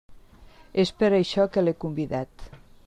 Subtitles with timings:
[0.83, 2.51] És per això que l'he convidat.